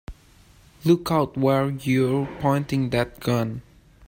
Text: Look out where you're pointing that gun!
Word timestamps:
Look 0.83 1.11
out 1.11 1.37
where 1.37 1.69
you're 1.69 2.25
pointing 2.41 2.89
that 2.89 3.19
gun! 3.19 3.61